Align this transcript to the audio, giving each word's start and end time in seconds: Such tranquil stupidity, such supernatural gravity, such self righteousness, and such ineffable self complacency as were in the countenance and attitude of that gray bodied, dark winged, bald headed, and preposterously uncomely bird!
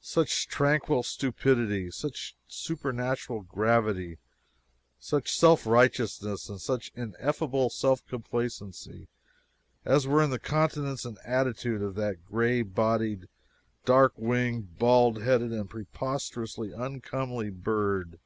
Such 0.00 0.46
tranquil 0.46 1.02
stupidity, 1.02 1.90
such 1.90 2.36
supernatural 2.46 3.40
gravity, 3.42 4.18
such 5.00 5.36
self 5.36 5.66
righteousness, 5.66 6.48
and 6.48 6.60
such 6.60 6.92
ineffable 6.94 7.68
self 7.68 8.06
complacency 8.06 9.08
as 9.84 10.06
were 10.06 10.22
in 10.22 10.30
the 10.30 10.38
countenance 10.38 11.04
and 11.04 11.18
attitude 11.24 11.82
of 11.82 11.96
that 11.96 12.24
gray 12.24 12.62
bodied, 12.62 13.26
dark 13.84 14.12
winged, 14.16 14.78
bald 14.78 15.20
headed, 15.20 15.50
and 15.50 15.68
preposterously 15.68 16.70
uncomely 16.70 17.50
bird! 17.50 18.20